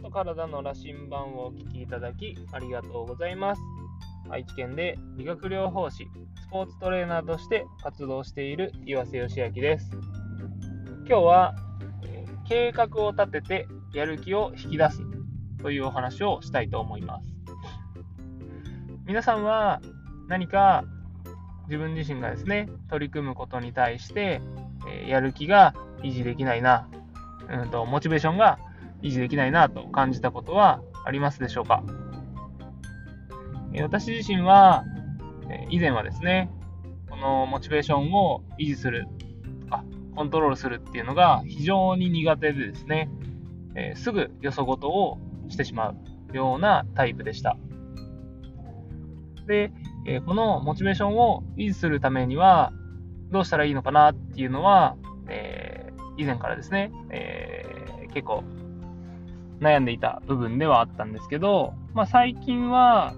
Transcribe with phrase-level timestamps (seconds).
[0.00, 3.62] と体の羅針盤をお聞きいただきありがとうございます。
[4.30, 6.08] 愛知県で理学療法士、
[6.42, 9.90] スポーツトレーナーとして活動している岩瀬義明です。
[11.06, 11.54] 今日は、
[12.04, 15.00] え計画を立ててやる気を引き出す
[15.62, 17.34] というお話をしたいと思います。
[19.06, 19.80] 皆さんは
[20.28, 20.84] 何か
[21.66, 24.40] 自分自身がですね、取り組むことに対して、
[24.88, 26.88] えやる気が維持できないな、
[27.48, 28.58] うんと、モチベーションが
[29.02, 31.82] 維持できないなと感じたことはありますでしょうか？
[33.82, 34.84] 私自身は、
[35.68, 36.50] 以前はですね、
[37.08, 39.06] このモチベーションを維持する
[39.62, 39.84] とか、
[40.16, 43.08] コントロールするっていうのが非常に苦手でですね、
[43.76, 47.56] えすぐよそごとをしてしまうようなタイプでした。
[49.46, 49.72] で、
[50.06, 52.72] えこのモチベーションを維持するためには、
[53.30, 54.96] どうしたらいいのかなっていうのは、
[55.28, 58.42] え、以前からですね、えー、結構
[59.60, 63.14] 悩んでいた部分ではあったんですけど、まあ、最近は、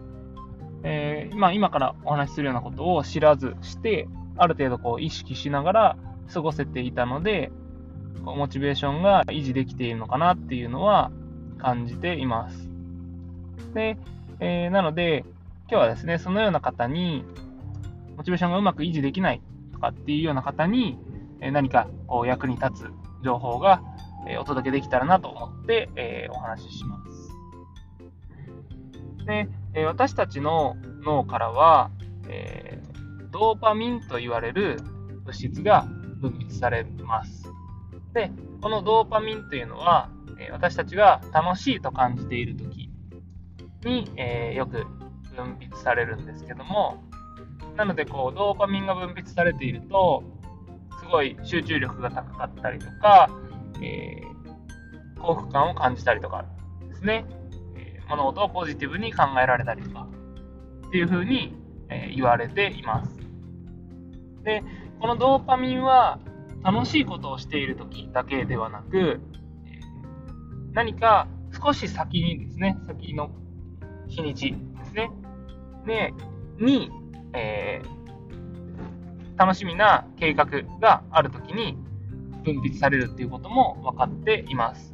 [0.83, 5.97] えー、まあ、今からお話しするようなことを知らずして、ある程度こう意識しながら
[6.33, 7.53] 過ごせていたので、
[8.23, 11.11] モチベーションが維持できているのかなっていうのは
[11.59, 12.69] 感じています。
[13.75, 13.97] で、
[14.41, 15.25] えー、なので、
[15.71, 17.25] 今日はですね、そのような方に、
[18.17, 19.41] モチベーションがうまく維持できない
[19.73, 20.99] とかっていうような方に、
[21.41, 22.91] 何かこう役に立つ
[23.25, 23.83] 情報が、
[24.29, 27.33] えお届けできたらなと思って、えお話しします。
[29.27, 31.91] で、え私たちの脳からは、
[32.29, 32.83] え
[33.31, 34.79] ドーパミンと言われる
[35.25, 35.87] 物質が
[36.21, 37.45] 分泌されます。
[38.15, 42.91] で、このドーパミンというのは、え私たちが楽しいと感じている時
[43.85, 44.87] に、えよく
[45.35, 47.03] 分泌されるんですけども、
[47.77, 50.23] なので、こう、ドーパミンが分泌されていると、
[51.01, 53.31] すごい集中力が高かったりとか、
[53.81, 56.45] えー、幸福感を感じたりとか
[56.89, 57.25] ですね、
[57.77, 60.09] えー、物事をポジティブに考えられたりとか、
[60.89, 61.55] っていうふうに、
[61.89, 63.19] えー、言われています。
[64.45, 64.63] で、
[65.01, 66.19] このドーパミンは
[66.63, 69.21] 楽しいことをしている時だけではなく、
[70.73, 71.29] 何か
[71.63, 73.31] 少し先にですね、先の
[74.09, 75.11] 日にちですね、
[75.87, 76.15] で、
[76.59, 76.91] に、
[77.33, 80.47] えー、楽しみな計画
[80.81, 81.77] があるときに
[82.43, 84.93] 分泌されるっていうことも分かっています。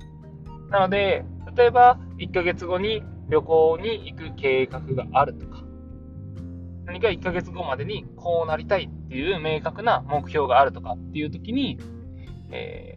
[0.70, 1.24] なので、
[1.56, 5.62] 例えば1ヶ月後に旅行に行く計画があるとか、
[6.88, 11.78] 何か1ヶ月後までにこうなりたいっていう明確な目標があるとかっていう時に、
[12.50, 12.96] え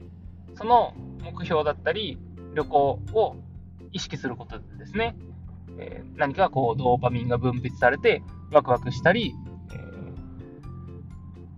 [0.54, 2.18] ー、その目標だったり
[2.54, 3.36] 旅行を
[3.92, 5.18] 意識することでですね、
[5.78, 9.36] えー、何かこうドーパミンが分泌されてワクワクしたり、
[9.74, 9.76] え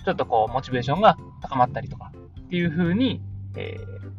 [0.02, 2.13] ー、ちょっとこうモチベーションが高まったりとか
[2.54, 3.20] っていう風に、
[3.58, 4.12] えー、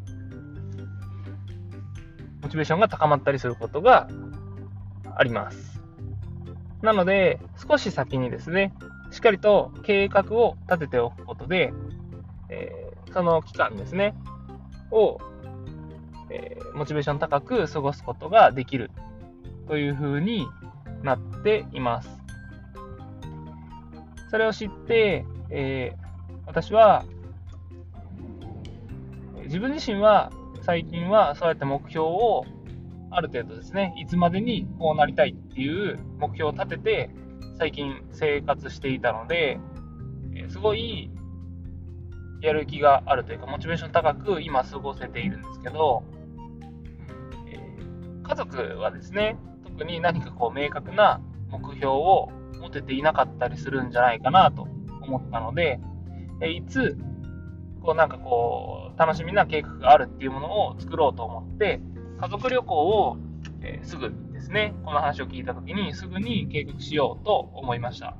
[2.41, 4.09] モチベーションが高まったりすることが
[5.15, 5.79] あります。
[6.81, 8.73] なので、少し先にですね、
[9.09, 11.71] しっかりと計画を立てておくことで、
[12.49, 14.13] えー、その期間ですね、
[14.91, 15.17] を、
[16.29, 18.91] えー、モチベーション高く過ごすことができる
[19.69, 20.45] というふうに
[21.03, 22.09] なっています。
[24.29, 27.05] それを知って、えー、私は
[29.55, 30.33] 自分自身は
[30.63, 32.43] 最近はそうやって目標を
[33.09, 37.09] ある程度ですね、いつまでにこうなりたいっていう目標を立てて
[37.57, 39.57] 最近生活していたので、
[40.35, 41.09] えすごい
[42.41, 46.03] やる気があるというか、モチベーション高く今過ごせているんですけど、
[47.47, 47.57] え
[48.23, 52.27] 家族はですね、特に何かこう明確な目標を
[52.59, 54.63] 持てていなかったりするんじゃないかなと
[55.01, 55.79] 思ったので、
[56.41, 56.97] えいつ、
[57.85, 61.79] こうなんかこう、楽しみな計画があるっていうものを作ろうと思って、
[62.19, 63.17] 家族旅行を、
[63.61, 68.17] え、すぐですね、この話を聞いた時にすぐに計画しようと思いました。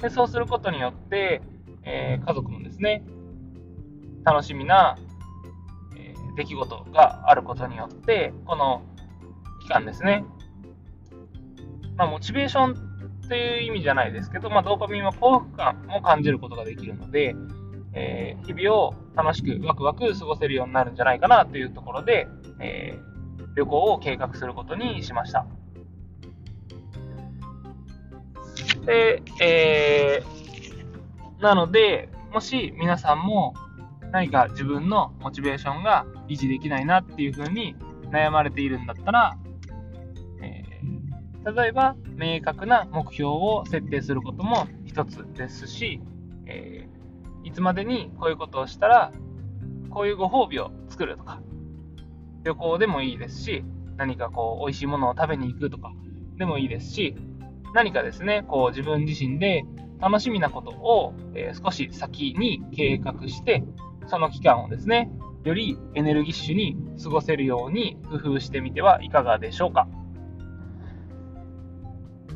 [0.00, 1.40] でそうすることによって、
[1.84, 3.04] えー、家族もですね、
[4.24, 4.98] 楽しみな、
[5.96, 8.82] え、出来事があることによって、この
[9.62, 10.24] 期間ですね。
[11.96, 12.74] まあ、モチベーション
[13.24, 17.34] っていう意味じゃないですけど、まあ、ドーパミンは幸福感も感じることができるので、
[17.96, 22.28] えー、日々を楽しくワクワク過ごせるようになるんじゃないかなというところで、
[22.60, 25.46] えー、旅行を計画することにしました。
[28.84, 33.54] で、えー、なので、もし皆さんも
[34.12, 37.74] 何か自分のモチベーションが維持できないなっていうふうに
[38.12, 39.38] 悩まれているんだったら、
[40.42, 40.64] え
[41.46, 46.00] 例えば、明確な目標を設定することも一つですし、
[46.46, 46.95] えー、
[47.46, 49.12] いつまでにこういうことをしたら、
[49.90, 51.40] こういうご褒美を作るとか、
[52.42, 53.64] 旅行でもいいですし、
[53.96, 55.92] 何かこう、美味しいものを食べに行くとか
[56.38, 57.16] でもいいですし、
[57.72, 59.64] 何かですね、こう自分自身で
[60.00, 63.62] 楽しみなことを、えー、少し先に計画して、
[64.08, 65.08] その期間をですね、
[65.44, 69.86] よりエネルギッシュに過ごせるように工夫してみてはいかがでしょうか。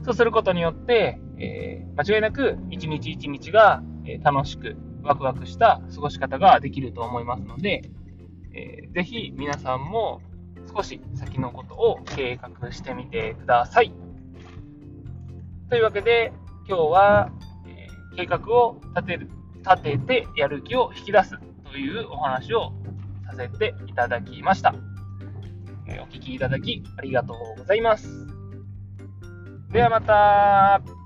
[0.05, 3.83] そうすることによって、えー、間違いなく一日一日が
[4.23, 7.83] 楽しくワクワクした過ごし方ができると思いますので、
[8.53, 10.21] えー、ぜひ皆さんも
[10.75, 13.93] 少し先のことを計画してみてください。
[15.69, 16.33] というわけで、
[16.69, 17.33] 今日は、
[17.67, 21.39] えー、計画を立てる、立ててやる気を引き出す
[21.71, 22.73] というお話を
[23.27, 24.75] させていただきました。
[25.87, 28.27] え、お聞きいただきありがとうございます。
[29.73, 31.00] ではまた。